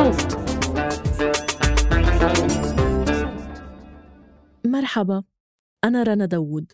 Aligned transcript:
صوت 0.00 0.38
مرحبا 4.66 5.22
أنا 5.84 6.02
رنا 6.02 6.26
داوود 6.26 6.72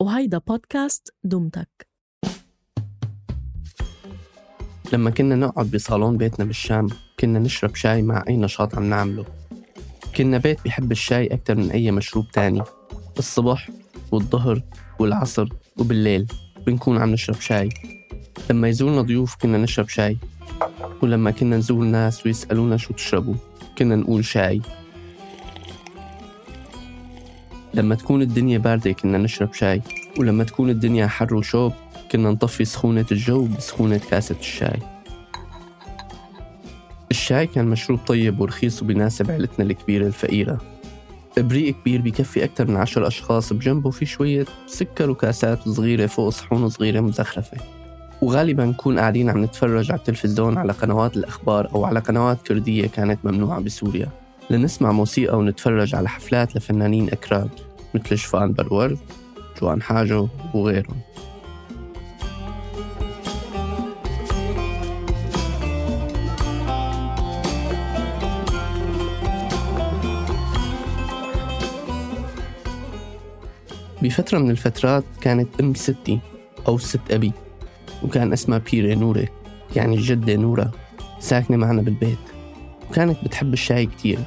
وهيدا 0.00 0.38
بودكاست 0.38 1.14
دمتك 1.24 1.88
لما 4.92 5.10
كنا 5.10 5.34
نقعد 5.34 5.70
بصالون 5.70 6.16
بيتنا 6.16 6.44
بالشام 6.44 6.86
كنا 7.20 7.38
نشرب 7.38 7.74
شاي 7.74 8.02
مع 8.02 8.24
أي 8.28 8.36
نشاط 8.36 8.74
عم 8.74 8.84
نعمله. 8.90 9.24
كنا 10.16 10.38
بيت 10.38 10.62
بيحب 10.62 10.92
الشاي 10.92 11.26
أكتر 11.26 11.54
من 11.54 11.70
أي 11.70 11.90
مشروب 11.90 12.30
تاني. 12.30 12.62
الصبح 13.18 13.70
والظهر 14.12 14.62
والعصر 14.98 15.48
وبالليل 15.78 16.26
بنكون 16.66 16.98
عم 16.98 17.10
نشرب 17.10 17.40
شاي. 17.40 17.68
لما 18.50 18.68
يزورنا 18.68 19.02
ضيوف 19.02 19.36
كنا 19.36 19.58
نشرب 19.58 19.88
شاي. 19.88 20.18
ولما 21.02 21.30
كنا 21.30 21.56
نزور 21.56 21.84
ناس 21.84 22.26
ويسألونا 22.26 22.76
شو 22.76 22.94
تشربوا 22.94 23.34
كنا 23.78 23.96
نقول 23.96 24.24
شاي. 24.24 24.60
لما 27.74 27.94
تكون 27.94 28.22
الدنيا 28.22 28.58
باردة 28.58 28.92
كنا 28.92 29.18
نشرب 29.18 29.54
شاي 29.54 29.82
ولما 30.18 30.44
تكون 30.44 30.70
الدنيا 30.70 31.06
حر 31.06 31.34
وشوب 31.34 31.72
كنا 32.12 32.30
نطفي 32.30 32.64
سخونة 32.64 33.06
الجو 33.12 33.46
بسخونة 33.46 34.00
كاسة 34.10 34.36
الشاي. 34.40 34.78
الشاي 37.10 37.46
كان 37.46 37.66
مشروب 37.66 37.98
طيب 38.06 38.40
ورخيص 38.40 38.82
وبيناسب 38.82 39.30
عيلتنا 39.30 39.64
الكبيرة 39.64 40.06
الفقيرة. 40.06 40.60
إبريق 41.38 41.74
كبير 41.80 42.00
بيكفي 42.00 42.44
أكتر 42.44 42.66
من 42.70 42.76
عشر 42.76 43.06
أشخاص 43.06 43.52
بجنبه 43.52 43.90
في 43.90 44.06
شوية 44.06 44.46
سكر 44.66 45.10
وكاسات 45.10 45.68
صغيرة 45.68 46.06
فوق 46.06 46.28
صحون 46.28 46.68
صغيرة 46.68 47.00
مزخرفة. 47.00 47.77
وغالبا 48.22 48.64
نكون 48.64 48.98
قاعدين 48.98 49.30
عم 49.30 49.44
نتفرج 49.44 49.90
على 49.90 49.98
التلفزيون 49.98 50.58
على 50.58 50.72
قنوات 50.72 51.16
الأخبار 51.16 51.68
أو 51.74 51.84
على 51.84 52.00
قنوات 52.00 52.42
كردية 52.46 52.86
كانت 52.86 53.18
ممنوعة 53.24 53.60
بسوريا. 53.60 54.08
لنسمع 54.50 54.92
موسيقى 54.92 55.38
ونتفرج 55.38 55.94
على 55.94 56.08
حفلات 56.08 56.56
لفنانين 56.56 57.10
أكراد 57.10 57.50
مثل 57.94 58.18
شفان 58.18 58.52
برورد 58.52 58.98
جوان 59.60 59.82
حاجو 59.82 60.28
وغيرهم. 60.54 61.00
بفترة 74.02 74.38
من 74.38 74.50
الفترات 74.50 75.04
كانت 75.20 75.60
أم 75.60 75.74
ستي 75.74 76.20
أو 76.68 76.78
ست 76.78 77.00
أبي. 77.10 77.32
وكان 78.02 78.32
اسمها 78.32 78.58
بيري 78.58 78.94
نورة 78.94 79.28
يعني 79.76 79.96
الجدة 79.96 80.36
نورة 80.36 80.70
ساكنة 81.20 81.56
معنا 81.56 81.82
بالبيت. 81.82 82.18
وكانت 82.90 83.24
بتحب 83.24 83.52
الشاي 83.52 83.86
كتير 83.86 84.18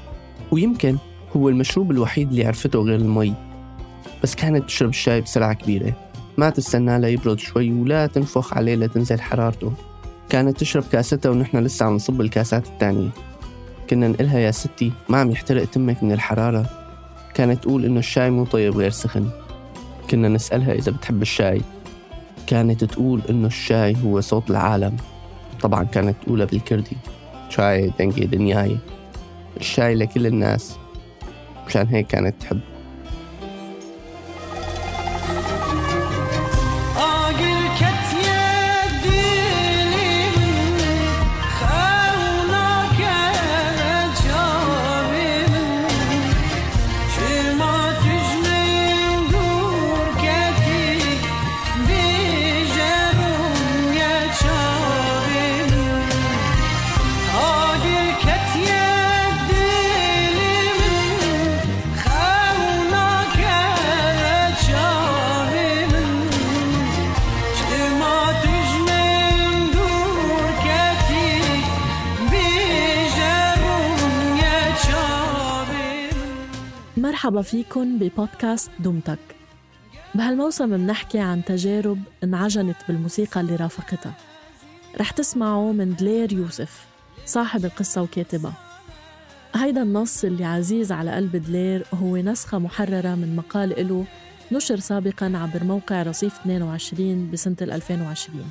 ويمكن 0.52 0.98
هو 1.36 1.50
المشروب 1.50 1.92
الوحيد 1.92 2.30
اللي 2.30 2.46
عرفته 2.46 2.80
غير 2.80 2.96
المي. 2.96 3.34
بس 4.24 4.36
كانت 4.36 4.66
تشرب 4.66 4.90
الشاي 4.90 5.22
بسرعة 5.22 5.54
كبيرة 5.54 5.94
ما 6.38 6.50
تستنى 6.50 7.00
ليبرد 7.00 7.40
شوي 7.40 7.72
ولا 7.72 8.08
تنفخ 8.08 8.54
عليه 8.54 8.76
لتنزل 8.76 9.22
حرارته. 9.22 9.74
كانت 10.30 10.58
تشرب 10.58 10.84
كاستها 10.92 11.30
ونحن 11.32 11.58
لسه 11.58 11.86
عم 11.86 11.96
نصب 11.96 12.22
الكاسات 12.22 12.68
التانية. 12.68 13.10
كنا 13.90 14.08
نقلها 14.08 14.40
يا 14.40 14.52
ستي 14.52 14.92
ما 15.10 15.18
عم 15.18 15.32
يحترق 15.32 15.66
تمك 15.66 16.04
من 16.04 16.12
الحرارة. 16.12 16.70
كانت 17.34 17.64
تقول 17.64 17.86
إنه 17.86 18.00
الشاي 18.00 18.30
مو 18.30 18.46
طيب 18.46 18.78
غير 18.78 18.90
سخن. 18.90 19.30
كنا 20.10 20.30
نسألها 20.30 20.74
إذا 20.74 20.92
بتحب 20.92 21.22
الشاي. 21.22 21.62
كانت 22.52 22.84
تقول 22.84 23.22
إنه 23.30 23.48
الشاي 23.48 23.96
هو 24.06 24.22
صوت 24.22 24.50
العالم. 24.50 24.98
طبعا 25.62 25.84
كانت 25.84 26.16
تقولها 26.24 26.46
بالكردي 26.46 26.98
شاي 27.50 27.92
دنجي 28.00 28.26
دنياي. 28.26 28.78
الشاي 29.58 29.96
لكل 29.96 30.28
الناس. 30.28 30.78
مشان 31.68 31.88
هيك 31.88 32.08
كانت 32.08 32.42
تحب 32.42 32.59
مرحبا 77.31 77.42
فيكن 77.42 77.97
ببودكاست 77.97 78.72
دمتك. 78.80 79.19
بهالموسم 80.16 80.69
منحكي 80.69 81.19
عن 81.19 81.46
تجارب 81.46 82.00
انعجنت 82.24 82.75
بالموسيقى 82.88 83.42
اللي 83.42 83.56
رافقتها. 83.56 84.14
رح 85.00 85.12
تسمعوا 85.12 85.74
من 85.74 85.96
دلير 85.96 86.34
يوسف 86.34 86.86
صاحب 87.25 87.66
القصة 87.66 88.02
وكاتبها 88.02 88.53
هيدا 89.56 89.84
النص 89.84 90.24
اللي 90.24 90.46
عزيز 90.46 90.92
على 90.92 91.12
قلب 91.12 91.36
دلير 91.36 91.86
هو 91.94 92.18
نسخة 92.18 92.59
محررة 92.59 93.16
من 93.16 93.36
مقال 93.36 93.80
إله 93.80 94.06
نشر 94.52 94.80
سابقا 94.80 95.31
عبر 95.36 95.63
موقع 95.63 96.03
رصيف 96.03 96.40
22 96.40 97.31
بسنة 97.31 97.56
2020 97.62 98.50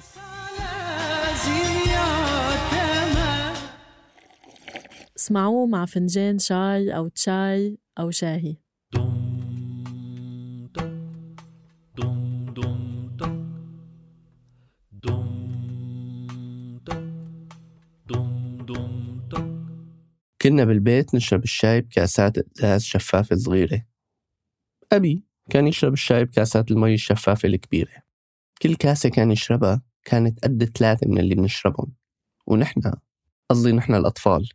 اسمعوه 5.16 5.66
مع 5.66 5.86
فنجان 5.86 6.38
شاي 6.38 6.97
أو 6.97 7.08
تشاي 7.08 7.78
أو 7.98 8.10
شاهي. 8.10 8.59
كنا 20.42 20.64
بالبيت 20.64 21.14
نشرب 21.14 21.44
الشاي 21.44 21.80
بكاسات 21.80 22.38
إزاز 22.38 22.82
شفافة 22.82 23.36
صغيرة 23.36 23.86
أبي 24.92 25.24
كان 25.50 25.66
يشرب 25.66 25.92
الشاي 25.92 26.24
بكاسات 26.24 26.70
المي 26.70 26.94
الشفافة 26.94 27.48
الكبيرة. 27.48 27.92
كل 28.62 28.74
كاسة 28.74 29.08
كان 29.08 29.30
يشربها 29.30 29.82
كانت 30.04 30.44
قد 30.44 30.64
ثلاثة 30.64 31.08
من 31.08 31.18
اللي 31.18 31.34
بنشربهم. 31.34 31.92
ونحن 32.46 32.92
قصدي 33.50 33.72
نحن 33.72 33.94
الأطفال 33.94 34.48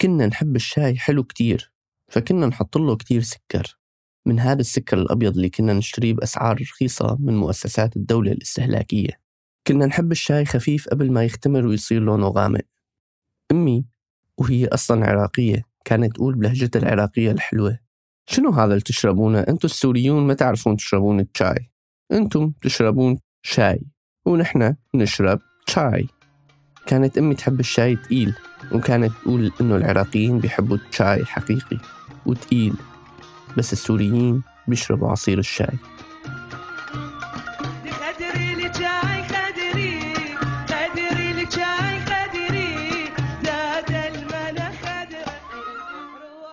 كنا 0.00 0.26
نحب 0.26 0.56
الشاي 0.56 0.98
حلو 0.98 1.24
كتير 1.24 1.72
فكنا 2.08 2.46
نحط 2.46 2.76
له 2.76 2.96
كتير 2.96 3.20
سكر. 3.22 3.78
من 4.26 4.40
هذا 4.40 4.60
السكر 4.60 4.98
الأبيض 4.98 5.36
اللي 5.36 5.50
كنا 5.50 5.72
نشتريه 5.72 6.14
بأسعار 6.14 6.60
رخيصة 6.60 7.16
من 7.20 7.36
مؤسسات 7.36 7.96
الدولة 7.96 8.32
الاستهلاكية. 8.32 9.20
كنا 9.66 9.86
نحب 9.86 10.12
الشاي 10.12 10.44
خفيف 10.44 10.88
قبل 10.88 11.12
ما 11.12 11.24
يختمر 11.24 11.66
ويصير 11.66 12.02
لونه 12.02 12.28
غامق. 12.28 12.64
أمي 13.52 13.84
وهي 14.40 14.66
أصلا 14.66 15.06
عراقية 15.06 15.62
كانت 15.84 16.14
تقول 16.14 16.34
بلهجتها 16.34 16.80
العراقية 16.80 17.30
الحلوة. 17.30 17.78
شنو 18.26 18.50
هذا 18.50 18.64
اللي 18.64 18.80
تشربونه؟ 18.80 19.40
أنتم 19.40 19.66
السوريون 19.66 20.26
ما 20.26 20.34
تعرفون 20.34 20.76
تشربون 20.76 21.20
الشاي. 21.20 21.70
أنتم 22.12 22.52
تشربون 22.62 23.18
شاي 23.42 23.80
ونحن 24.26 24.74
نشرب 24.94 25.40
شاي. 25.68 26.06
كانت 26.86 27.18
أمي 27.18 27.34
تحب 27.34 27.60
الشاي 27.60 27.96
تقيل 27.96 28.34
وكانت 28.72 29.12
تقول 29.22 29.52
إنه 29.60 29.76
العراقيين 29.76 30.38
بيحبوا 30.38 30.76
الشاي 30.76 31.24
حقيقي 31.24 31.78
وتقيل 32.26 32.74
بس 33.56 33.72
السوريين 33.72 34.42
بيشربوا 34.68 35.10
عصير 35.10 35.38
الشاي. 35.38 35.78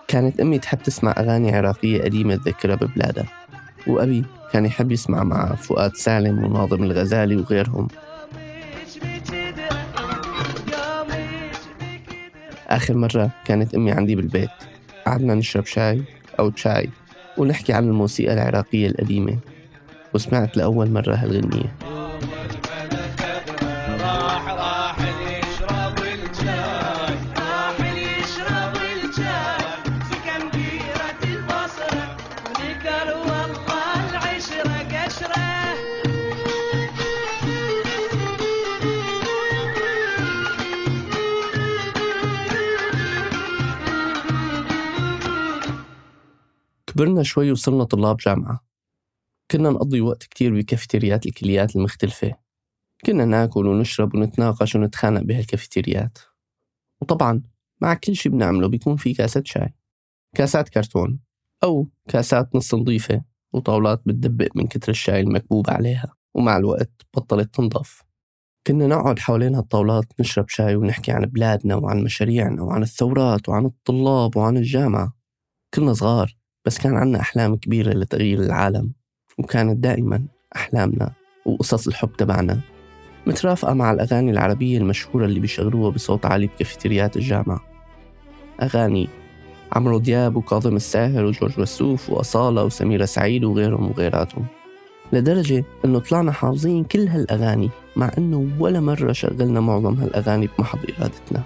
كانت 0.08 0.40
أمي 0.40 0.58
تحب 0.58 0.78
تسمع 0.82 1.14
أغاني 1.18 1.56
عراقية 1.56 2.02
قديمة 2.02 2.36
تذكرها 2.36 2.74
ببلادها. 2.74 3.26
وأبي 3.86 4.24
كان 4.52 4.66
يحب 4.66 4.92
يسمع 4.92 5.24
مع 5.24 5.54
فؤاد 5.54 5.94
سالم 5.94 6.44
وناظم 6.44 6.82
الغزالي 6.82 7.36
وغيرهم. 7.36 7.88
آخر 12.68 12.94
مرة 12.94 13.30
كانت 13.44 13.74
أمي 13.74 13.92
عندي 13.92 14.16
بالبيت. 14.16 14.50
قعدنا 15.06 15.34
نشرب 15.34 15.66
شاي 15.66 16.02
أو 16.38 16.52
شاي 16.56 16.90
ونحكي 17.38 17.72
عن 17.72 17.84
الموسيقى 17.84 18.34
العراقية 18.34 18.86
القديمة. 18.86 19.38
وسمعت 20.14 20.56
لأول 20.56 20.90
مرة 20.90 21.14
هالغنية. 21.14 21.72
كبرنا 46.98 47.22
شوي 47.22 47.52
وصرنا 47.52 47.84
طلاب 47.84 48.16
جامعة. 48.16 48.64
كنا 49.50 49.70
نقضي 49.70 50.00
وقت 50.00 50.22
كتير 50.22 50.54
بكافيتريات 50.54 51.26
الكليات 51.26 51.76
المختلفة. 51.76 52.34
كنا 53.06 53.24
ناكل 53.24 53.66
ونشرب 53.66 54.14
ونتناقش 54.14 54.74
ونتخانق 54.74 55.22
بهالكافيتريات 55.22 56.18
وطبعا 57.00 57.42
مع 57.80 57.94
كل 57.94 58.16
شي 58.16 58.28
بنعمله 58.28 58.68
بيكون 58.68 58.96
في 58.96 59.14
كاسات 59.14 59.46
شاي 59.46 59.74
كاسات 60.36 60.68
كرتون 60.68 61.20
أو 61.64 61.88
كاسات 62.08 62.56
نص 62.56 62.74
نظيفة 62.74 63.22
وطاولات 63.52 64.02
بتدبق 64.06 64.48
من 64.54 64.66
كتر 64.66 64.90
الشاي 64.90 65.20
المكبوب 65.20 65.70
عليها. 65.70 66.14
ومع 66.34 66.56
الوقت 66.56 67.06
بطلت 67.14 67.54
تنضف. 67.54 68.02
كنا 68.66 68.86
نقعد 68.86 69.18
حوالين 69.18 69.54
هالطاولات 69.54 70.20
نشرب 70.20 70.48
شاي 70.48 70.76
ونحكي 70.76 71.12
عن 71.12 71.24
بلادنا 71.24 71.76
وعن 71.76 72.04
مشاريعنا 72.04 72.62
وعن 72.62 72.82
الثورات 72.82 73.48
وعن 73.48 73.66
الطلاب 73.66 74.36
وعن 74.36 74.56
الجامعة. 74.56 75.12
كنا 75.74 75.92
صغار. 75.92 76.38
بس 76.68 76.78
كان 76.78 76.96
عنا 76.96 77.20
أحلام 77.20 77.56
كبيرة 77.56 77.92
لتغيير 77.92 78.40
العالم 78.40 78.92
وكانت 79.38 79.76
دائما 79.76 80.22
أحلامنا 80.56 81.12
وقصص 81.46 81.86
الحب 81.86 82.12
تبعنا. 82.18 82.60
مترافقة 83.26 83.74
مع 83.74 83.92
الأغاني 83.92 84.30
العربية 84.30 84.78
المشهورة 84.78 85.24
اللي 85.24 85.40
بيشغلوها 85.40 85.90
بصوت 85.90 86.26
عالي 86.26 86.46
بكافيتريات 86.46 87.16
الجامعة. 87.16 87.60
أغاني 88.62 89.08
عمرو 89.72 89.98
دياب 89.98 90.36
وكاظم 90.36 90.76
الساهر 90.76 91.24
وجورج 91.24 91.60
وسوف 91.60 92.10
وأصالة 92.10 92.64
وسميرة 92.64 93.04
سعيد 93.04 93.44
وغيرهم 93.44 93.90
وغيراتهم. 93.90 94.46
لدرجة 95.12 95.64
إنه 95.84 95.98
طلعنا 95.98 96.32
حافظين 96.32 96.84
كل 96.84 97.08
هالأغاني 97.08 97.70
مع 97.96 98.10
إنه 98.18 98.48
ولا 98.58 98.80
مرة 98.80 99.12
شغلنا 99.12 99.60
معظم 99.60 99.94
هالأغاني 99.94 100.48
بمحض 100.58 100.78
إرادتنا. 100.98 101.42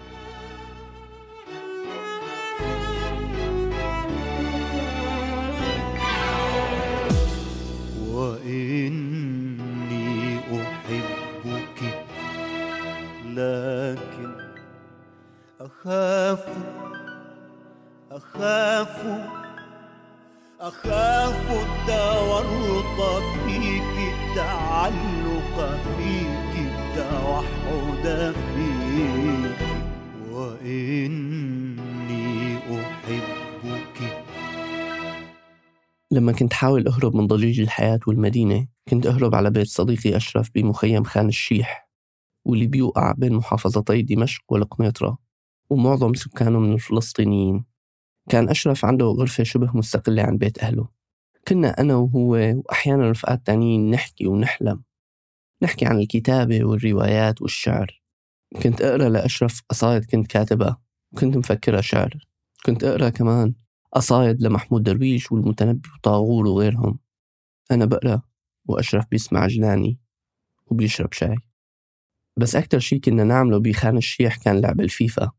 التوحد 27.69 28.35
فيك 28.55 29.57
وإني 30.33 31.83
أحبك. 32.57 33.99
لما 36.11 36.33
كنت 36.33 36.53
حاول 36.53 36.89
أهرب 36.89 37.17
من 37.17 37.27
ضجيج 37.27 37.61
الحياة 37.61 38.01
والمدينة 38.07 38.67
كنت 38.89 39.07
أهرب 39.07 39.35
على 39.35 39.51
بيت 39.51 39.67
صديقي 39.67 40.17
أشرف 40.17 40.51
بمخيم 40.55 41.05
خان 41.05 41.29
الشيح 41.29 41.89
واللي 42.45 42.67
بيوقع 42.67 43.13
بين 43.13 43.35
محافظتي 43.35 44.03
دمشق 44.03 44.43
والقنيطرة 44.49 45.19
ومعظم 45.71 46.15
سكانه 46.15 46.59
من 46.59 46.73
الفلسطينيين. 46.73 47.65
كان 48.29 48.49
أشرف 48.49 48.85
عنده 48.85 49.07
غرفة 49.07 49.45
شبه 49.45 49.77
مستقلة 49.77 50.23
عن 50.23 50.39
بيت 50.39 50.59
أهله. 50.59 50.89
كنا 51.49 51.81
أنا 51.81 51.95
وهو 51.97 52.31
وأحيانا 52.31 53.11
رفقات 53.11 53.47
تانيين 53.47 53.91
نحكي 53.91 54.27
ونحلم. 54.27 54.83
نحكي 55.63 55.87
عن 55.87 55.99
الكتابة 55.99 56.65
والروايات 56.65 57.43
والشعر. 57.43 58.03
كنت 58.63 58.83
أقرأ 58.83 59.09
لأشرف 59.09 59.63
قصايد 59.69 60.05
كنت 60.05 60.27
كاتبها 60.27 60.83
وكنت 61.13 61.37
مفكرها 61.37 61.81
شعر. 61.81 62.15
كنت 62.67 62.85
أقرأ 62.85 63.09
كمان 63.09 63.55
قصايد 63.93 64.43
لمحمود 64.43 64.83
درويش 64.83 65.33
والمتنبي 65.33 65.89
وطاغور 65.95 66.47
وغيرهم. 66.47 66.99
أنا 67.71 67.85
بقرأ 67.85 68.23
وأشرف 68.67 69.05
بيسمع 69.11 69.47
جناني 69.47 69.99
وبيشرب 70.67 71.13
شاي. 71.13 71.37
بس 72.37 72.57
أكتر 72.57 72.79
شي 72.79 72.99
كنا 72.99 73.25
نعمله 73.25 73.59
بخان 73.59 73.97
الشيح 73.97 74.37
كان 74.37 74.61
لعب 74.61 74.81
الفيفا. 74.81 75.31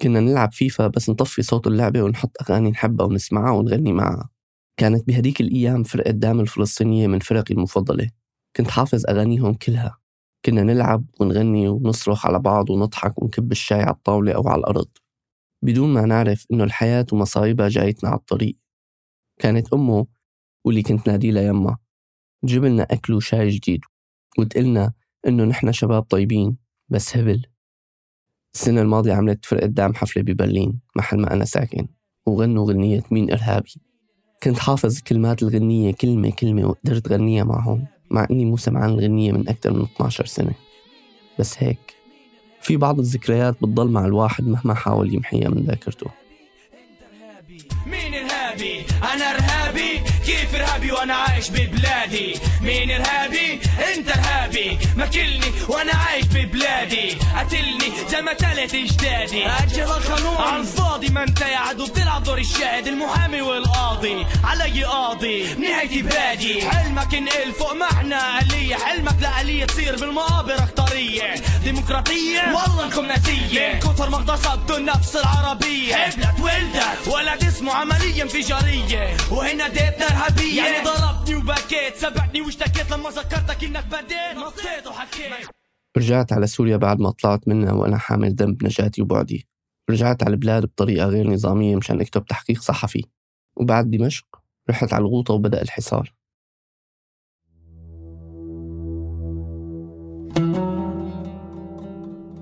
كنا 0.00 0.20
نلعب 0.20 0.52
فيفا 0.52 0.86
بس 0.86 1.10
نطفي 1.10 1.42
صوت 1.42 1.66
اللعبة 1.66 2.02
ونحط 2.02 2.36
أغاني 2.42 2.70
نحبها 2.70 3.06
ونسمعها 3.06 3.50
ونغني 3.50 3.92
معها. 3.92 4.28
كانت 4.76 5.06
بهديك 5.06 5.40
الأيام 5.40 5.82
فرقة 5.82 6.10
دام 6.10 6.40
الفلسطينية 6.40 7.06
من 7.06 7.18
فرقي 7.18 7.54
المفضلة. 7.54 8.10
كنت 8.56 8.70
حافظ 8.70 9.06
أغانيهم 9.08 9.54
كلها. 9.54 9.98
كنا 10.44 10.62
نلعب 10.62 11.04
ونغني 11.20 11.68
ونصرخ 11.68 12.26
على 12.26 12.38
بعض 12.38 12.70
ونضحك 12.70 13.22
ونكب 13.22 13.52
الشاي 13.52 13.82
على 13.82 13.90
الطاولة 13.90 14.32
أو 14.32 14.48
على 14.48 14.60
الأرض. 14.60 14.88
بدون 15.62 15.92
ما 15.92 16.06
نعرف 16.06 16.46
إنه 16.52 16.64
الحياة 16.64 17.06
ومصايبها 17.12 17.68
جايتنا 17.68 18.10
على 18.10 18.18
الطريق. 18.18 18.56
كانت 19.38 19.72
أمه 19.72 20.06
واللي 20.64 20.82
كنت 20.82 21.08
نادي 21.08 21.30
لها 21.30 21.42
يما 21.42 21.76
تجيب 22.42 22.64
لنا 22.64 22.82
أكل 22.82 23.14
وشاي 23.14 23.48
جديد. 23.48 23.80
وتقلنا 24.38 24.92
إنه 25.26 25.44
نحن 25.44 25.72
شباب 25.72 26.02
طيبين 26.02 26.56
بس 26.88 27.16
هبل. 27.16 27.46
السنة 28.54 28.82
الماضية 28.82 29.12
عملت 29.12 29.44
فرقة 29.44 29.66
دعم 29.66 29.94
حفلة 29.94 30.22
ببرلين 30.22 30.80
محل 30.96 31.20
ما 31.20 31.32
أنا 31.32 31.44
ساكن. 31.44 31.88
وغنوا 32.26 32.72
غنية 32.72 33.02
مين 33.10 33.32
إرهابي. 33.32 33.74
كنت 34.42 34.58
حافظ 34.58 35.00
كلمات 35.00 35.42
الغنية 35.42 35.92
كلمة 35.92 36.30
كلمة 36.30 36.66
وقدرت 36.66 37.08
غنيها 37.08 37.44
معهم. 37.44 37.86
مع 38.10 38.26
إني 38.30 38.44
مو 38.44 38.56
سمعان 38.56 38.90
الغنية 38.90 39.32
من 39.32 39.48
أكثر 39.48 39.72
من 39.72 39.82
12 39.82 40.26
سنة. 40.26 40.52
بس 41.38 41.62
هيك 41.62 41.94
في 42.60 42.76
بعض 42.76 42.98
الذكريات 42.98 43.54
بتضل 43.54 43.88
مع 43.88 44.04
الواحد 44.04 44.48
مهما 44.48 44.74
حاول 44.74 45.14
يمحيها 45.14 45.48
من 45.48 45.62
ذاكرته. 45.62 46.10
مين 47.86 48.14
ارهابي 48.14 48.84
أنا 49.14 49.24
إرهابي. 49.30 50.09
كيف 50.30 50.54
ارهابي 50.54 50.92
وأنا 50.92 51.14
عايش 51.14 51.50
ببلادي؟ 51.50 52.34
مين 52.60 52.90
ارهابي؟ 52.90 53.60
انت 53.94 54.08
ارهابي. 54.08 54.78
ماكلني 54.96 55.52
وأنا 55.68 55.92
عايش 55.92 56.24
ببلادي. 56.24 57.16
قتلني 57.38 57.92
زي 58.08 58.22
ما 58.22 58.32
تلت 58.32 58.74
اجدادي. 58.74 59.46
أجل 59.46 59.82
القانون 59.82 60.36
عن 60.36 60.62
فاضي 60.62 61.08
ما 61.08 61.22
انت 61.22 61.40
يا 61.40 61.56
عدو 61.56 61.86
بتلعب 61.86 62.22
دور 62.22 62.38
الشاهد 62.38 62.86
المحامي 62.86 63.40
والقاضي. 63.40 64.26
علي 64.44 64.84
قاضي. 64.84 65.54
نهايتي 65.54 66.02
بادي 66.02 66.70
حلمك 66.70 67.14
انقل 67.14 67.52
فوق 67.58 67.72
معنى 67.72 68.38
آلية 68.40 68.74
حلمك 68.74 69.16
لآلية 69.20 69.64
تصير 69.64 69.96
بالمقابر 69.96 70.54
اختارية 70.54 71.34
ديمقراطية. 71.64 72.40
والله 72.40 72.84
انكم 72.84 73.06
ناسية 73.06 73.72
من 73.72 73.78
كتر 73.78 74.10
ما 74.10 74.16
اغتصبتوا 74.16 74.76
النفس 74.76 75.16
العربية. 75.16 75.94
حبلت 75.94 76.40
ولدت 76.40 76.79
اسمه 77.70 77.80
عملية 77.80 78.22
انفجارية 78.22 79.16
وهنا 79.32 79.68
ديتنا 79.68 80.06
ارهابية 80.06 80.62
يعني 80.62 80.84
ضربتني 80.84 81.36
وبكيت 81.36 81.96
سبقني 81.96 82.40
واشتكيت 82.40 82.90
لما 82.90 83.10
ذكرتك 83.10 83.64
إنك 83.64 83.86
بديت. 83.86 84.36
نطيت 84.36 84.86
وحكيت. 84.86 85.48
رجعت 85.96 86.32
على 86.32 86.46
سوريا 86.46 86.76
بعد 86.76 87.00
ما 87.00 87.10
طلعت 87.10 87.48
منها 87.48 87.72
وأنا 87.72 87.98
حامل 87.98 88.34
ذنب 88.34 88.64
نجاتي 88.64 89.02
وبعدي. 89.02 89.48
رجعت 89.90 90.22
على 90.22 90.32
البلاد 90.32 90.62
بطريقة 90.62 91.06
غير 91.06 91.30
نظامية 91.30 91.76
مشان 91.76 92.00
أكتب 92.00 92.24
تحقيق 92.24 92.60
صحفي. 92.60 93.04
وبعد 93.56 93.90
دمشق 93.90 94.26
رحت 94.70 94.92
على 94.92 95.02
الغوطة 95.02 95.34
وبدأ 95.34 95.62
الحصار. 95.62 96.12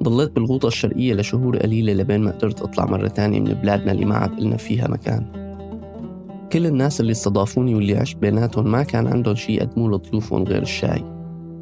ضليت 0.09 0.31
بالغوطة 0.31 0.69
الشرقية 0.69 1.15
لشهور 1.15 1.57
قليلة 1.57 1.93
لبين 1.93 2.21
ما 2.21 2.31
قدرت 2.31 2.63
أطلع 2.63 2.85
مرة 2.85 3.09
تانية 3.09 3.41
من 3.41 3.55
بلادنا 3.55 3.93
اللي 3.93 4.05
ما 4.05 4.15
عاد 4.15 4.33
إلنا 4.33 4.57
فيها 4.57 4.89
مكان. 4.89 5.49
كل 6.53 6.67
الناس 6.67 7.01
اللي 7.01 7.13
استضافوني 7.13 7.75
واللي 7.75 7.97
عشت 7.97 8.17
بيناتهم 8.17 8.71
ما 8.71 8.83
كان 8.83 9.07
عندهم 9.07 9.35
شي 9.35 9.55
يقدموا 9.55 9.99
لضيوفهم 9.99 10.45
غير 10.45 10.63
الشاي. 10.63 11.05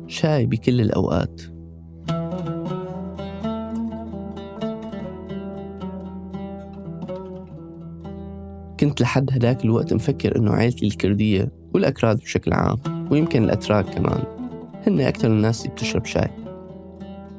شاي 0.07 0.47
بكل 0.47 0.81
الأوقات. 0.81 1.41
كنت 8.81 9.01
لحد 9.01 9.31
هداك 9.33 9.65
الوقت 9.65 9.93
مفكر 9.93 10.37
إنه 10.37 10.53
عائلتي 10.53 10.87
الكردية 10.87 11.53
والأكراد 11.75 12.17
بشكل 12.17 12.53
عام 12.53 12.79
ويمكن 13.11 13.45
الأتراك 13.45 13.95
كمان. 13.95 14.23
هن 14.87 15.01
أكثر 15.01 15.29
الناس 15.29 15.63
اللي 15.63 15.73
بتشرب 15.73 16.05
شاي. 16.05 16.46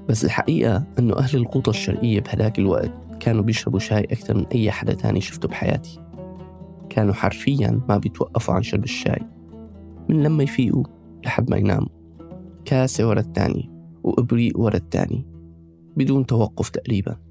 بس 0.10 0.26
الحقيقة 0.26 0.84
إنه 1.00 1.18
أهل 1.18 1.38
الغوطة 1.38 1.70
الشرقية 1.70 2.20
بهداك 2.20 2.60
الوقت 2.60 2.92
كانوا 3.20 3.44
بيشربوا 3.44 3.80
شاي 3.80 4.04
أكثر 4.04 4.38
من 4.38 4.46
أي 4.46 4.72
حدا 4.72 4.94
تاني 4.94 5.22
شفته 5.22 5.48
بحياتي. 5.48 6.00
كانوا 6.90 7.14
حرفيا 7.14 7.82
ما 7.90 7.98
بيتوقفوا 7.98 8.54
عن 8.54 8.64
شرب 8.64 8.84
الشاي. 8.84 9.22
من 10.10 10.24
لما 10.24 10.44
يفيقوا 10.44 10.84
لحد 11.26 11.50
ما 11.50 11.58
يناموا. 11.58 11.90
كاسة 12.66 13.08
ورا 13.08 13.20
التانية 13.20 13.64
وإبريق 14.04 14.60
ورا 14.60 14.76
التاني 14.76 15.26
بدون 15.98 16.26
توقف 16.26 16.70
تقريبا. 16.70 17.27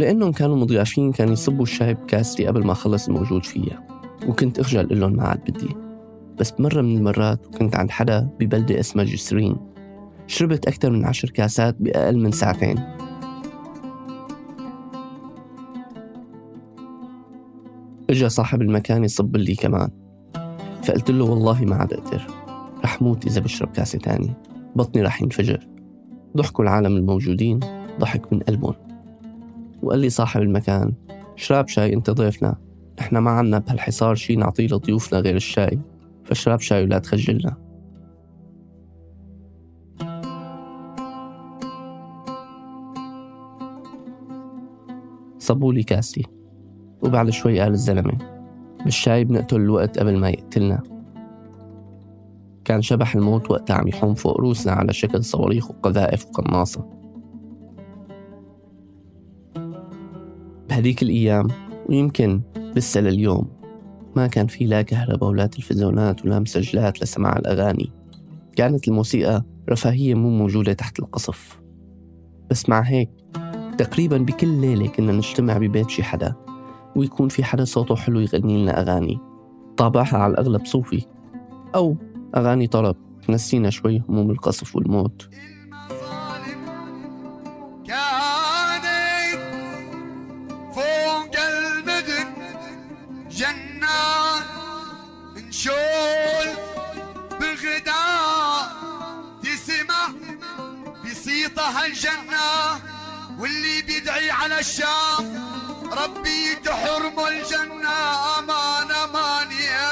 ولأنهم 0.00 0.32
كانوا 0.32 0.56
مضيافين 0.56 1.12
كانوا 1.12 1.32
يصبوا 1.32 1.62
الشاي 1.62 1.94
بكاستي 1.94 2.46
قبل 2.46 2.64
ما 2.64 2.72
أخلص 2.72 3.08
الموجود 3.08 3.44
فيها. 3.44 3.86
وكنت 4.28 4.58
أخجل 4.58 5.00
لهم 5.00 5.12
ما 5.12 5.22
عاد 5.22 5.40
بدي. 5.50 5.76
بس 6.38 6.60
مرة 6.60 6.80
من 6.82 6.96
المرات 6.96 7.46
كنت 7.46 7.76
عند 7.76 7.90
حدا 7.90 8.28
ببلدة 8.40 8.80
اسمها 8.80 9.04
جسرين. 9.04 9.56
شربت 10.26 10.68
أكثر 10.68 10.90
من 10.90 11.04
عشر 11.04 11.30
كاسات 11.30 11.76
بأقل 11.80 12.18
من 12.18 12.32
ساعتين. 12.32 12.78
إجا 18.10 18.28
صاحب 18.28 18.62
المكان 18.62 19.04
يصب 19.04 19.36
لي 19.36 19.54
كمان. 19.54 19.90
فقلت 20.82 21.10
له 21.10 21.24
والله 21.24 21.64
ما 21.64 21.76
عاد 21.76 21.92
أقدر. 21.92 22.26
رح 22.84 23.02
موت 23.02 23.26
إذا 23.26 23.40
بشرب 23.40 23.68
كاسة 23.68 23.98
تاني 23.98 24.34
بطني 24.76 25.02
رح 25.02 25.22
ينفجر. 25.22 25.68
ضحكوا 26.36 26.64
العالم 26.64 26.96
الموجودين. 26.96 27.60
ضحك 28.00 28.32
من 28.32 28.40
قلبهم. 28.40 28.89
وقال 29.82 29.98
لي 29.98 30.10
صاحب 30.10 30.42
المكان 30.42 30.92
شراب 31.36 31.68
شاي 31.68 31.94
انت 31.94 32.10
ضيفنا 32.10 32.56
إحنا 33.00 33.20
ما 33.20 33.30
عنا 33.30 33.58
بهالحصار 33.58 34.14
شي 34.14 34.36
نعطيه 34.36 34.66
لضيوفنا 34.66 35.20
غير 35.20 35.36
الشاي 35.36 35.78
فشراب 36.24 36.60
شاي 36.60 36.84
ولا 36.84 36.98
تخجلنا. 36.98 37.56
صبوا 45.38 45.72
لي 45.72 45.82
كاستي 45.82 46.26
وبعد 47.02 47.30
شوي 47.30 47.60
قال 47.60 47.72
الزلمة 47.72 48.18
بالشاي 48.84 49.24
بنقتل 49.24 49.56
الوقت 49.56 49.98
قبل 49.98 50.18
ما 50.18 50.30
يقتلنا. 50.30 50.82
كان 52.64 52.82
شبح 52.82 53.14
الموت 53.14 53.50
وقتها 53.50 53.74
عم 53.74 53.88
يحوم 53.88 54.14
فوق 54.14 54.40
روسنا 54.40 54.72
على 54.72 54.92
شكل 54.92 55.24
صواريخ 55.24 55.70
وقذائف 55.70 56.26
وقناصة. 56.26 56.99
بهديك 60.80 61.02
الأيام 61.02 61.48
ويمكن 61.88 62.42
لسه 62.76 63.00
لليوم. 63.00 63.48
ما 64.16 64.26
كان 64.26 64.46
في 64.46 64.64
لا 64.64 64.82
كهرباء 64.82 65.30
ولا 65.30 65.46
تلفزيونات 65.46 66.24
ولا 66.24 66.38
مسجلات 66.38 67.02
لسماع 67.02 67.36
الأغاني. 67.36 67.92
كانت 68.56 68.88
الموسيقى 68.88 69.44
رفاهية 69.70 70.14
مو 70.14 70.30
موجودة 70.30 70.72
تحت 70.72 70.98
القصف. 70.98 71.60
بس 72.50 72.68
مع 72.68 72.80
هيك 72.80 73.10
تقريبا 73.78 74.18
بكل 74.18 74.60
ليلة 74.60 74.86
كنا 74.86 75.12
نجتمع 75.12 75.58
ببيت 75.58 75.90
شي 75.90 76.02
حدا 76.02 76.34
ويكون 76.96 77.28
في 77.28 77.44
حدا 77.44 77.64
صوته 77.64 77.96
حلو 77.96 78.20
يغني 78.20 78.62
لنا 78.62 78.80
أغاني. 78.80 79.18
طابعها 79.76 80.16
على 80.16 80.32
الأغلب 80.32 80.66
صوفي 80.66 81.02
أو 81.74 81.96
أغاني 82.36 82.66
طرب 82.66 82.96
تنسينا 83.26 83.70
شوي 83.70 84.02
هموم 84.08 84.30
القصف 84.30 84.76
والموت. 84.76 85.28
بيدعي 104.10 104.30
على 104.30 104.60
الشام. 104.60 105.36
ربي 105.92 106.54
تحرم 106.64 107.20
الجنة 107.28 107.88
أمان 108.38 108.90
أمان. 108.90 109.52
يا 109.52 109.90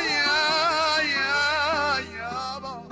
يا 0.00 0.36
يا 1.02 1.98
يابا 1.98 2.88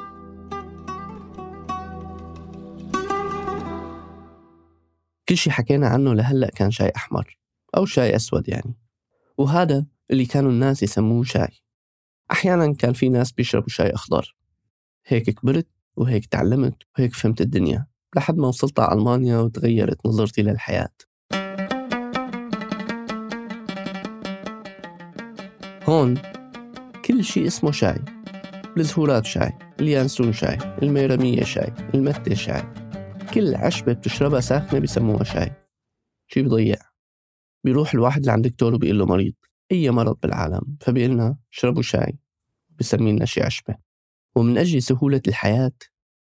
كل 5.29 5.37
شي 5.37 5.50
حكينا 5.50 5.88
عنه 5.88 6.15
لهلأ 6.15 6.50
كان 6.50 6.71
شاي 6.71 6.93
أحمر 6.97 7.38
أو 7.77 7.87
شاي 7.87 8.17
أسود 8.17 8.49
يعني. 8.49 8.75
وهذا 9.38 9.87
اللي 10.11 10.27
كانوا 10.27 10.50
الناس 10.50 10.83
يسموه 10.83 11.25
شاي. 11.25 11.62
أحيانا 12.33 12.75
كان 12.75 12.93
في 12.93 13.09
ناس 13.09 13.33
بيشربوا 13.33 13.69
شاي 13.69 13.91
أخضر. 13.91 14.37
هيك 15.07 15.31
كبرت 15.31 15.67
وهيك 15.97 16.27
تعلمت 16.27 16.83
وهيك 16.99 17.15
فهمت 17.15 17.41
الدنيا. 17.41 17.87
لحد 18.17 18.37
ما 18.37 18.49
وصلت 18.49 18.81
على 18.81 18.99
ألمانيا 18.99 19.38
وتغيرت 19.38 20.07
نظرتي 20.07 20.43
للحياة. 20.43 20.88
هون 25.85 26.15
كل 27.05 27.25
شيء 27.25 27.47
اسمه 27.47 27.71
شاي. 27.71 28.05
الزهورات 28.77 29.27
شاي 29.27 29.53
اليانسون 29.81 30.33
شاي 30.33 30.59
الميرمية 30.83 31.45
شاي 31.45 31.73
المتة 31.95 32.35
شاي. 32.35 32.62
كل 33.35 33.55
عشبة 33.55 33.93
بتشربها 33.93 34.41
ساخنة 34.41 34.81
بسموها 34.81 35.25
شاي. 35.25 35.53
شي 36.27 36.43
بضيع. 36.43 36.77
بيروح 37.65 37.95
الواحد 37.95 38.27
لعند 38.27 38.47
دكتور 38.47 38.75
وبيقول 38.75 38.99
له 38.99 39.07
مريض 39.07 39.35
أي 39.73 39.91
مرض 39.91 40.17
بالعالم؟ 40.23 40.77
فبيقلنا 40.81 41.37
اشربوا 41.53 41.83
شاي. 41.83 42.19
بسمي 42.79 43.12
لنا 43.12 43.25
شي 43.25 43.43
عشبة. 43.43 43.77
ومن 44.37 44.59
أجل 44.59 44.83
سهولة 44.83 45.23
الحياة 45.29 45.73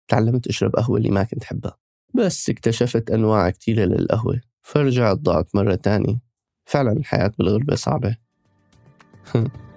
تعلمت 0.10 0.48
أشرب 0.48 0.76
قهوة 0.76 0.98
اللي 0.98 1.10
ما 1.10 1.24
كنت 1.24 1.44
حبها 1.44 1.78
بس 2.14 2.50
اكتشفت 2.50 3.12
أنواع 3.12 3.50
كتيرة 3.50 3.86
للقهوة 3.86 4.42
فرجعت 4.62 5.18
ضاعت 5.18 5.56
مرة 5.56 5.76
تانية. 5.76 6.20
فعلا 6.66 6.92
الحياة 6.92 7.32
بالغربة 7.40 7.76
صعبة. 7.76 8.18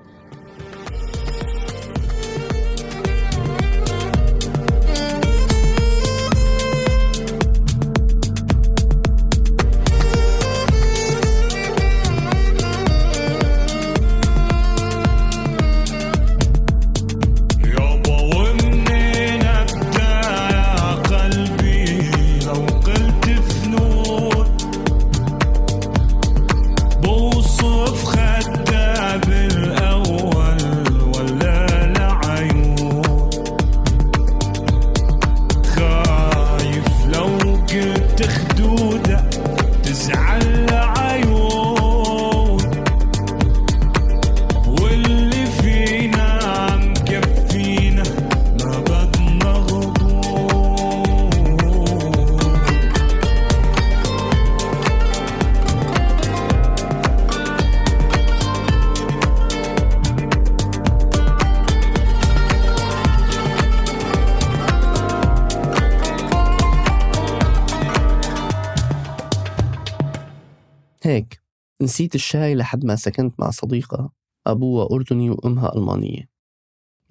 هيك 71.12 71.42
نسيت 71.82 72.14
الشاي 72.14 72.54
لحد 72.54 72.84
ما 72.84 72.96
سكنت 72.96 73.40
مع 73.40 73.50
صديقة 73.50 74.12
أبوها 74.46 74.94
أردني 74.94 75.30
وأمها 75.30 75.76
ألمانية. 75.76 76.28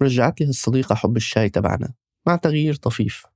رجعت 0.02 0.40
لي 0.40 0.46
هالصديقة 0.46 0.94
حب 0.94 1.16
الشاي 1.16 1.48
تبعنا 1.48 1.94
مع 2.26 2.36
تغيير 2.36 2.74
طفيف. 2.74 3.26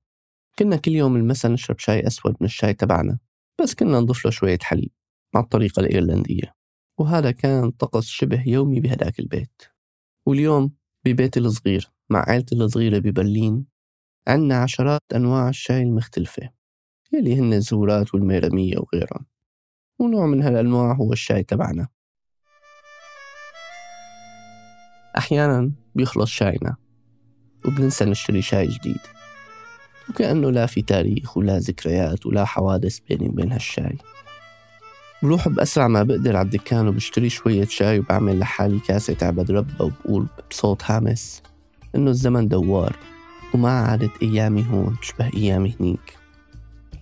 كنا 0.59 0.77
كل 0.77 0.93
يوم 0.93 1.17
المسا 1.17 1.49
نشرب 1.49 1.79
شاي 1.79 2.07
أسود 2.07 2.37
من 2.41 2.47
الشاي 2.47 2.75
تبعنا 2.75 3.19
بس 3.63 3.75
كنا 3.75 4.01
نضيف 4.01 4.25
له 4.25 4.31
شوية 4.31 4.59
حليب 4.63 4.91
مع 5.35 5.41
الطريقة 5.41 5.81
الإيرلندية. 5.81 6.55
وهذا 6.99 7.31
كان 7.31 7.71
طقس 7.71 8.07
شبه 8.07 8.43
يومي 8.47 8.81
بهداك 8.81 9.19
البيت. 9.21 9.63
واليوم 10.27 10.73
ببيتي 11.05 11.41
الصغير 11.41 11.91
مع 12.11 12.25
عائلتي 12.29 12.55
الصغيرة 12.55 12.99
ببرلين 12.99 13.67
عنا 14.29 14.63
عشرات 14.63 15.03
أنواع 15.15 15.49
الشاي 15.49 15.83
المختلفة 15.83 16.51
يلي 17.13 17.39
هن 17.39 17.53
الزهورات 17.53 18.15
والميرمية 18.15 18.79
وغيرهم. 18.79 19.27
ونوع 19.99 20.27
من 20.27 20.43
هالأنواع 20.43 20.93
هو 20.93 21.13
الشاي 21.13 21.43
تبعنا. 21.43 21.89
أحيانا 25.19 25.71
بيخلص 25.95 26.31
شاينا 26.31 26.77
وبننسى 27.65 28.05
نشتري 28.05 28.43
شاي 28.43 28.67
جديد. 28.67 29.01
وكأنه 30.11 30.51
لا 30.51 30.67
في 30.67 30.83
تاريخ 30.83 31.37
ولا 31.37 31.59
ذكريات 31.59 32.27
ولا 32.27 32.45
حوادث 32.45 32.99
بيني 32.99 33.29
وبين 33.29 33.53
هالشاي. 33.53 33.99
بروح 35.23 35.49
بأسرع 35.49 35.89
ما 35.89 36.03
بقدر 36.03 36.37
على 36.37 36.47
الدكان 36.47 36.89
وبشتري 36.89 37.29
شوية 37.29 37.65
شاي 37.65 37.99
وبعمل 37.99 38.39
لحالي 38.39 38.79
كاسة 38.79 39.17
عبد 39.23 39.51
ربة 39.51 39.85
وبقول 39.85 40.27
بصوت 40.51 40.83
هامس 40.85 41.43
إنه 41.95 42.11
الزمن 42.11 42.49
دوار 42.49 42.97
وما 43.55 43.71
عادت 43.71 44.23
أيامي 44.23 44.67
هون 44.71 44.97
تشبه 45.03 45.31
أيامي 45.35 45.77
هنيك. 45.81 46.19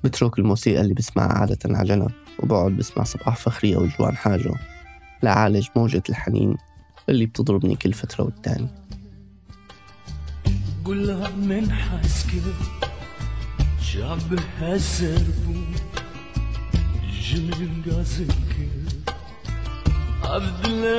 بترك 0.04 0.38
الموسيقى 0.38 0.80
اللي 0.80 0.94
بسمعها 0.94 1.32
عادة 1.32 1.58
على 1.64 1.88
جنب. 1.88 2.23
وبقعد 2.38 2.72
بسمع 2.72 3.04
صباح 3.04 3.36
فخري 3.36 3.76
أو 3.76 3.86
جوان 3.86 4.16
حاجة 4.16 4.54
لعالج 5.22 5.66
موجة 5.76 6.02
الحنين 6.08 6.56
اللي 7.08 7.26
بتضربني 7.26 7.76
كل 7.76 7.92
فترة 7.92 8.24
والتاني 8.24 8.68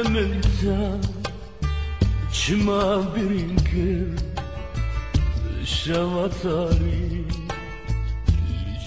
من 0.09 0.41
الله 0.45 1.01
شما 2.31 2.95
الشواتاري 5.61 7.25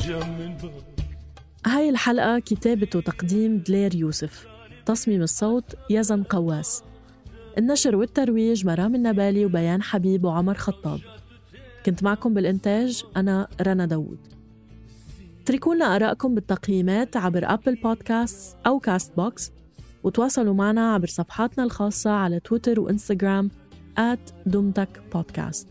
جميل 0.05 0.53
بار 0.63 0.98
هاي 1.67 1.89
الحلقة 1.91 2.39
كتابة 2.39 2.89
وتقديم 2.95 3.59
دلير 3.59 3.95
يوسف 3.95 4.47
تصميم 4.87 5.23
الصوت 5.23 5.75
يزن 5.91 6.23
قواس. 6.23 6.83
النشر 7.59 7.97
والترويج 7.97 8.67
مرام 8.67 8.95
النبالي 8.95 9.45
وبيان 9.45 9.83
حبيب 9.83 10.25
وعمر 10.25 10.55
خطاب. 10.55 11.01
كنت 11.87 12.03
معكم 12.03 12.35
بالإنتاج 12.35 13.05
أنا 13.17 13.49
رنا 13.61 13.87
داوود. 13.87 14.19
اتركونا 15.43 15.97
آرائكم 15.97 16.35
بالتقييمات 16.35 17.17
عبر 17.17 17.53
Apple 17.53 17.75
Podcast 17.75 18.57
أو 18.67 18.79
Castbox 18.79 19.53
وتواصلوا 20.03 20.55
معنا 20.55 20.95
عبر 20.95 21.07
صفحاتنا 21.07 21.65
الخاصة 21.65 22.11
على 22.11 22.41
تويتر 22.41 22.81
وإنستغرام 22.81 23.51
دمتك 24.47 25.03
بودكاست 25.15 25.69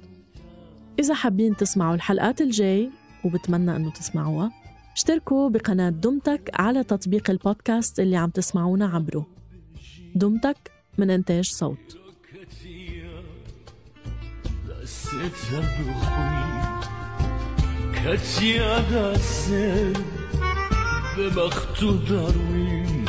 إذا 1.00 1.14
حابين 1.14 1.56
تسمعوا 1.56 1.96
الحلقات 1.96 2.42
الجاي 2.42 2.90
وبتمنى 3.26 3.76
أنه 3.76 3.92
تسمعوها 3.92 4.52
اشتركوا 4.98 5.50
بقناة 5.50 5.90
دمتك 5.90 6.50
على 6.54 6.84
تطبيق 6.84 7.30
البودكاست 7.30 8.00
اللي 8.00 8.18
عم 8.18 8.30
تسمعونا 8.30 8.86
عبره. 8.88 9.28
دمتك 10.16 10.72
من 10.98 11.10
إنتاج 11.10 11.46
صوت. 11.46 11.98
دستت 14.68 15.52
بخوی 15.88 16.48
کتی 17.96 18.60
دسته 18.92 19.94
به 21.18 21.30
بخت 21.30 21.84
و 21.84 21.92
داروین 21.98 23.06